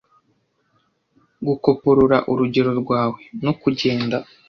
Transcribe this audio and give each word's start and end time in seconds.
Gukoporora 1.47 2.17
urugero 2.31 2.71
rwawe, 2.81 3.21
no 3.43 3.51
kugenda 3.61 4.17